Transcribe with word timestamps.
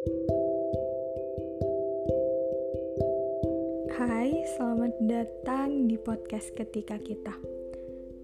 Hai, 0.00 0.08
selamat 4.56 4.96
datang 5.04 5.92
di 5.92 6.00
podcast 6.00 6.56
Ketika 6.56 6.96
Kita. 6.96 7.36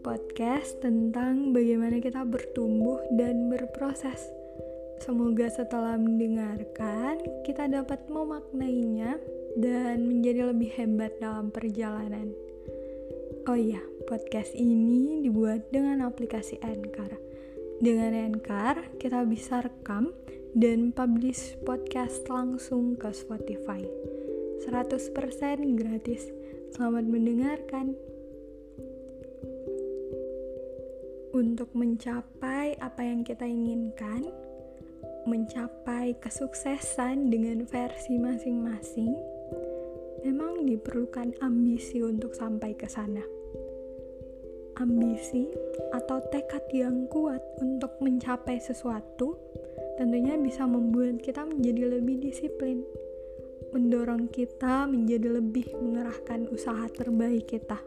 Podcast 0.00 0.80
tentang 0.80 1.52
bagaimana 1.52 2.00
kita 2.00 2.24
bertumbuh 2.24 2.96
dan 3.20 3.52
berproses. 3.52 4.24
Semoga 5.04 5.52
setelah 5.52 6.00
mendengarkan, 6.00 7.20
kita 7.44 7.68
dapat 7.68 8.08
memaknainya 8.08 9.20
dan 9.60 10.08
menjadi 10.08 10.48
lebih 10.48 10.72
hebat 10.80 11.12
dalam 11.20 11.52
perjalanan. 11.52 12.32
Oh 13.52 13.58
iya, 13.60 13.84
podcast 14.08 14.56
ini 14.56 15.20
dibuat 15.20 15.68
dengan 15.68 16.08
aplikasi 16.08 16.56
Anchor. 16.64 17.20
Dengan 17.84 18.16
Anchor, 18.16 18.96
kita 18.96 19.28
bisa 19.28 19.60
rekam 19.60 20.16
dan 20.56 20.88
publish 20.88 21.52
podcast 21.68 22.24
langsung 22.32 22.96
ke 22.96 23.12
Spotify. 23.12 23.84
100% 24.64 25.12
gratis. 25.76 26.32
Selamat 26.72 27.04
mendengarkan. 27.04 27.92
Untuk 31.36 31.68
mencapai 31.76 32.72
apa 32.80 33.04
yang 33.04 33.20
kita 33.20 33.44
inginkan, 33.44 34.32
mencapai 35.28 36.16
kesuksesan 36.24 37.28
dengan 37.28 37.68
versi 37.68 38.16
masing-masing, 38.16 39.12
memang 40.24 40.64
diperlukan 40.64 41.36
ambisi 41.44 42.00
untuk 42.00 42.32
sampai 42.32 42.72
ke 42.72 42.88
sana. 42.88 43.20
Ambisi 44.80 45.52
atau 45.92 46.24
tekad 46.32 46.64
yang 46.72 47.04
kuat 47.12 47.44
untuk 47.60 48.00
mencapai 48.00 48.56
sesuatu 48.56 49.36
tentunya 49.96 50.36
bisa 50.36 50.68
membuat 50.68 51.24
kita 51.24 51.42
menjadi 51.48 51.96
lebih 51.98 52.20
disiplin, 52.20 52.84
mendorong 53.72 54.28
kita 54.28 54.84
menjadi 54.84 55.40
lebih 55.40 55.72
mengerahkan 55.80 56.48
usaha 56.52 56.84
terbaik 56.92 57.48
kita, 57.48 57.80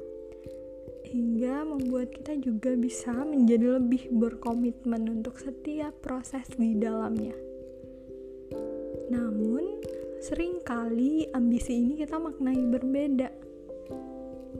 hingga 1.06 1.66
membuat 1.66 2.14
kita 2.14 2.38
juga 2.42 2.74
bisa 2.74 3.14
menjadi 3.14 3.82
lebih 3.82 4.10
berkomitmen 4.14 5.22
untuk 5.22 5.38
setiap 5.38 5.94
proses 6.02 6.46
di 6.58 6.78
dalamnya. 6.78 7.38
Namun, 9.10 9.82
sering 10.22 10.62
kali 10.66 11.30
ambisi 11.34 11.78
ini 11.78 11.98
kita 11.98 12.18
maknai 12.18 12.62
berbeda, 12.70 13.30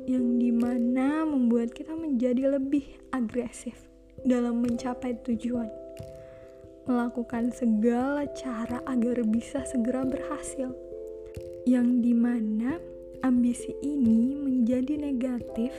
yang 0.06 0.38
di 0.42 0.50
mana 0.50 1.26
membuat 1.26 1.74
kita 1.74 1.94
menjadi 1.94 2.58
lebih 2.58 2.86
agresif 3.14 3.78
dalam 4.26 4.66
mencapai 4.66 5.18
tujuan 5.22 5.79
melakukan 6.90 7.54
segala 7.54 8.26
cara 8.34 8.82
agar 8.90 9.22
bisa 9.30 9.62
segera 9.70 10.02
berhasil. 10.02 10.74
Yang 11.70 11.88
di 12.02 12.14
mana 12.18 12.82
ambisi 13.22 13.78
ini 13.86 14.34
menjadi 14.34 14.98
negatif 14.98 15.70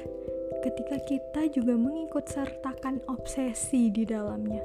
ketika 0.62 1.02
kita 1.10 1.50
juga 1.50 1.74
mengikut 1.74 2.30
sertakan 2.30 3.02
obsesi 3.10 3.90
di 3.90 4.06
dalamnya. 4.06 4.62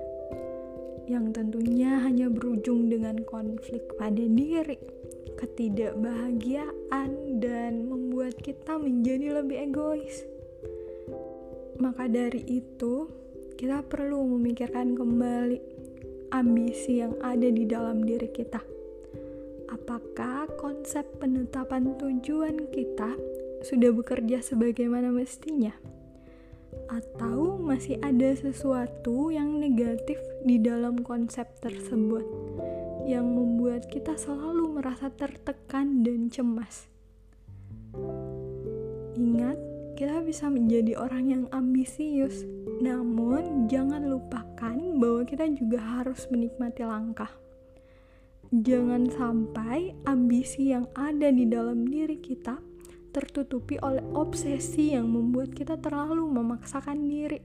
Yang 1.10 1.42
tentunya 1.42 1.98
hanya 2.06 2.30
berujung 2.30 2.94
dengan 2.94 3.26
konflik 3.26 3.82
pada 3.98 4.22
diri, 4.22 4.78
ketidakbahagiaan, 5.38 7.42
dan 7.42 7.90
membuat 7.90 8.38
kita 8.38 8.78
menjadi 8.78 9.42
lebih 9.42 9.58
egois. 9.70 10.26
Maka 11.82 12.10
dari 12.10 12.42
itu, 12.50 13.10
kita 13.56 13.86
perlu 13.86 14.26
memikirkan 14.36 14.98
kembali 14.98 15.75
ambisi 16.34 17.04
yang 17.04 17.14
ada 17.22 17.50
di 17.50 17.68
dalam 17.68 18.06
diri 18.06 18.30
kita. 18.32 18.64
Apakah 19.70 20.50
konsep 20.58 21.04
penetapan 21.22 21.98
tujuan 22.00 22.70
kita 22.72 23.18
sudah 23.66 23.92
bekerja 23.92 24.42
sebagaimana 24.42 25.12
mestinya? 25.12 25.74
Atau 26.90 27.58
masih 27.62 27.98
ada 28.02 28.34
sesuatu 28.38 29.34
yang 29.34 29.58
negatif 29.58 30.18
di 30.46 30.62
dalam 30.62 31.02
konsep 31.02 31.50
tersebut 31.62 32.26
yang 33.06 33.26
membuat 33.26 33.90
kita 33.90 34.18
selalu 34.18 34.82
merasa 34.82 35.10
tertekan 35.14 36.02
dan 36.02 36.30
cemas? 36.30 36.95
Kita 39.96 40.20
bisa 40.22 40.52
menjadi 40.52 41.00
orang 41.00 41.26
yang 41.32 41.44
ambisius, 41.56 42.44
namun 42.84 43.72
jangan 43.72 44.04
lupakan 44.04 44.76
bahwa 45.00 45.24
kita 45.24 45.48
juga 45.56 45.80
harus 45.80 46.28
menikmati 46.28 46.84
langkah. 46.84 47.32
Jangan 48.52 49.10
sampai 49.10 49.96
ambisi 50.04 50.76
yang 50.76 50.92
ada 50.94 51.32
di 51.32 51.48
dalam 51.48 51.88
diri 51.88 52.20
kita 52.20 52.60
tertutupi 53.16 53.80
oleh 53.80 54.04
obsesi 54.12 54.92
yang 54.92 55.08
membuat 55.08 55.56
kita 55.56 55.80
terlalu 55.80 56.28
memaksakan 56.28 57.08
diri 57.08 57.40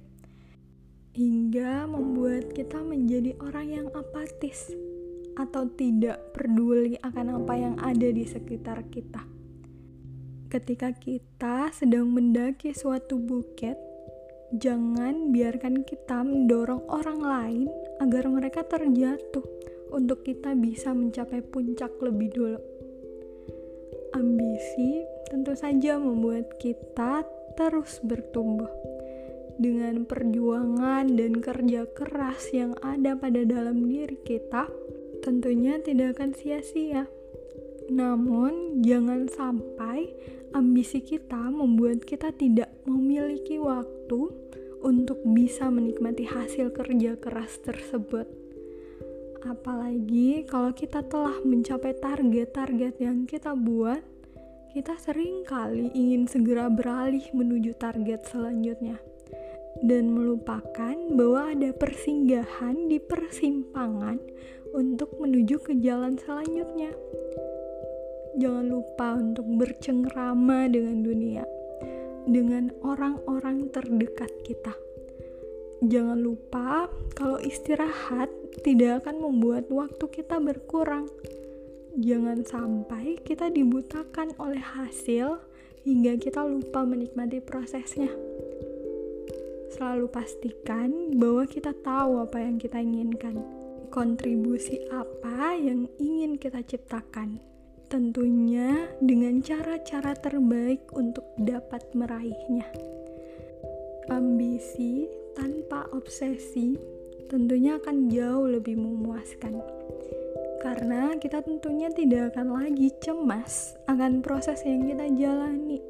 hingga 1.14 1.86
membuat 1.86 2.54
kita 2.54 2.82
menjadi 2.82 3.38
orang 3.42 3.66
yang 3.70 3.86
apatis 3.94 4.70
atau 5.38 5.66
tidak 5.74 6.34
peduli 6.34 6.98
akan 7.02 7.42
apa 7.42 7.54
yang 7.54 7.74
ada 7.82 8.10
di 8.10 8.26
sekitar 8.26 8.86
kita 8.90 9.39
ketika 10.50 10.90
kita 10.90 11.70
sedang 11.70 12.10
mendaki 12.10 12.74
suatu 12.74 13.22
bukit, 13.22 13.78
jangan 14.58 15.30
biarkan 15.30 15.86
kita 15.86 16.26
mendorong 16.26 16.82
orang 16.90 17.20
lain 17.22 17.68
agar 18.02 18.26
mereka 18.26 18.66
terjatuh 18.66 19.46
untuk 19.94 20.26
kita 20.26 20.58
bisa 20.58 20.90
mencapai 20.90 21.38
puncak 21.46 21.94
lebih 22.02 22.34
dulu. 22.34 22.58
Ambisi 24.10 25.06
tentu 25.30 25.54
saja 25.54 26.02
membuat 26.02 26.58
kita 26.58 27.22
terus 27.54 28.02
bertumbuh. 28.02 28.70
Dengan 29.54 30.02
perjuangan 30.02 31.06
dan 31.14 31.38
kerja 31.38 31.86
keras 31.94 32.50
yang 32.50 32.74
ada 32.82 33.14
pada 33.14 33.46
dalam 33.46 33.86
diri 33.86 34.18
kita, 34.26 34.66
tentunya 35.22 35.78
tidak 35.78 36.18
akan 36.18 36.34
sia-sia. 36.34 37.06
Namun, 37.90 38.80
jangan 38.86 39.26
sampai 39.26 40.14
ambisi 40.52 41.02
kita 41.04 41.38
membuat 41.50 42.02
kita 42.02 42.34
tidak 42.34 42.70
memiliki 42.86 43.56
waktu 43.60 44.30
untuk 44.80 45.20
bisa 45.36 45.68
menikmati 45.68 46.24
hasil 46.24 46.72
kerja 46.72 47.16
keras 47.20 47.60
tersebut. 47.62 48.26
Apalagi 49.40 50.44
kalau 50.44 50.72
kita 50.76 51.00
telah 51.06 51.40
mencapai 51.44 51.96
target-target 51.96 52.94
yang 53.00 53.24
kita 53.24 53.56
buat, 53.56 54.04
kita 54.76 54.94
sering 55.00 55.42
kali 55.48 55.90
ingin 55.96 56.28
segera 56.28 56.68
beralih 56.70 57.24
menuju 57.32 57.74
target 57.80 58.22
selanjutnya 58.28 59.00
dan 59.80 60.12
melupakan 60.12 60.94
bahwa 61.16 61.56
ada 61.56 61.72
persinggahan 61.72 62.86
di 62.86 63.00
persimpangan 63.00 64.20
untuk 64.76 65.16
menuju 65.18 65.56
ke 65.62 65.72
jalan 65.82 66.20
selanjutnya 66.20 66.92
jangan 68.38 68.66
lupa 68.70 69.18
untuk 69.18 69.46
bercengkrama 69.58 70.70
dengan 70.70 71.02
dunia, 71.02 71.44
dengan 72.28 72.70
orang-orang 72.86 73.72
terdekat 73.74 74.30
kita. 74.46 74.74
Jangan 75.80 76.20
lupa 76.20 76.92
kalau 77.16 77.41
istirahat 77.41 78.28
tidak 78.60 79.02
akan 79.04 79.24
membuat 79.24 79.72
waktu 79.72 80.04
kita 80.12 80.36
berkurang. 80.38 81.08
Jangan 81.96 82.46
sampai 82.46 83.18
kita 83.24 83.50
dibutakan 83.50 84.36
oleh 84.38 84.62
hasil 84.62 85.41
hingga 85.82 86.20
kita 86.20 86.44
lupa 86.44 86.84
menikmati 86.84 87.41
prosesnya. 87.42 88.12
Selalu 89.72 90.06
pastikan 90.12 91.16
bahwa 91.16 91.48
kita 91.48 91.72
tahu 91.72 92.20
apa 92.20 92.44
yang 92.44 92.60
kita 92.60 92.78
inginkan, 92.78 93.41
kontribusi 93.88 94.84
apa 94.92 95.56
yang 95.56 95.88
ingin 95.97 96.36
kita 96.36 96.60
ciptakan 96.60 97.49
tentunya 97.91 98.87
dengan 99.03 99.42
cara-cara 99.42 100.15
terbaik 100.15 100.95
untuk 100.95 101.27
dapat 101.34 101.83
meraihnya. 101.91 102.71
Ambisi 104.07 105.10
tanpa 105.34 105.91
obsesi 105.91 106.78
tentunya 107.27 107.83
akan 107.83 108.07
jauh 108.07 108.47
lebih 108.47 108.78
memuaskan. 108.78 109.59
Karena 110.63 111.19
kita 111.19 111.42
tentunya 111.42 111.91
tidak 111.91 112.39
akan 112.39 112.63
lagi 112.63 112.95
cemas 113.03 113.75
akan 113.91 114.22
proses 114.22 114.63
yang 114.63 114.87
kita 114.87 115.10
jalani. 115.19 115.83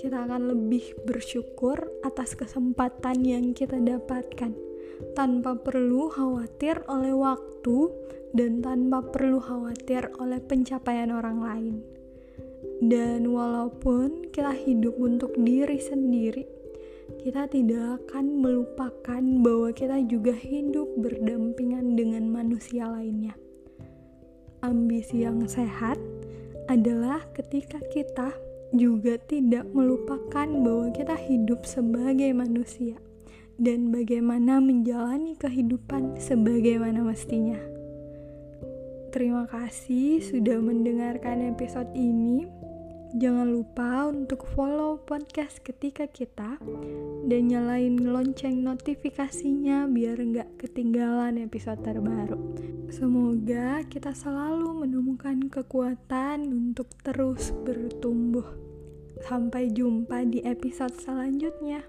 Kita 0.00 0.24
akan 0.24 0.56
lebih 0.56 0.96
bersyukur 1.04 1.76
atas 2.00 2.32
kesempatan 2.32 3.20
yang 3.20 3.52
kita 3.52 3.76
dapatkan 3.76 4.75
tanpa 5.12 5.56
perlu 5.58 6.08
khawatir 6.08 6.80
oleh 6.88 7.12
waktu 7.12 7.92
dan 8.36 8.60
tanpa 8.60 9.00
perlu 9.00 9.40
khawatir 9.40 10.12
oleh 10.20 10.40
pencapaian 10.44 11.12
orang 11.12 11.38
lain. 11.40 11.76
Dan 12.76 13.32
walaupun 13.32 14.28
kita 14.28 14.52
hidup 14.52 15.00
untuk 15.00 15.32
diri 15.40 15.80
sendiri, 15.80 16.44
kita 17.22 17.48
tidak 17.48 18.02
akan 18.04 18.42
melupakan 18.42 19.22
bahwa 19.40 19.70
kita 19.72 20.02
juga 20.04 20.34
hidup 20.36 20.90
berdampingan 21.00 21.96
dengan 21.96 22.28
manusia 22.28 22.90
lainnya. 22.90 23.32
ambisi 24.64 25.22
yang 25.22 25.46
sehat 25.46 25.94
adalah 26.66 27.22
ketika 27.30 27.78
kita 27.94 28.34
juga 28.74 29.14
tidak 29.30 29.62
melupakan 29.70 30.48
bahwa 30.48 30.90
kita 30.90 31.14
hidup 31.14 31.62
sebagai 31.62 32.34
manusia 32.34 32.98
dan 33.56 33.88
bagaimana 33.88 34.60
menjalani 34.60 35.36
kehidupan 35.36 36.20
sebagaimana 36.20 37.00
mestinya. 37.00 37.58
Terima 39.16 39.48
kasih 39.48 40.20
sudah 40.20 40.60
mendengarkan 40.60 41.48
episode 41.48 41.88
ini. 41.96 42.44
Jangan 43.16 43.48
lupa 43.48 44.12
untuk 44.12 44.44
follow 44.52 45.00
podcast 45.00 45.64
ketika 45.64 46.04
kita 46.04 46.60
dan 47.24 47.42
nyalain 47.48 47.96
lonceng 47.96 48.60
notifikasinya 48.60 49.88
biar 49.88 50.20
nggak 50.20 50.60
ketinggalan 50.60 51.40
episode 51.40 51.80
terbaru. 51.80 52.36
Semoga 52.92 53.80
kita 53.88 54.12
selalu 54.12 54.84
menemukan 54.84 55.48
kekuatan 55.48 56.44
untuk 56.44 56.92
terus 57.00 57.56
bertumbuh. 57.64 58.52
Sampai 59.24 59.72
jumpa 59.72 60.28
di 60.28 60.44
episode 60.44 60.92
selanjutnya. 61.00 61.80